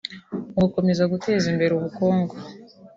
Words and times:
Mu 0.53 0.59
gukomeza 0.65 1.03
guteza 1.13 1.45
imbere 1.53 1.71
ubukungu 1.73 2.35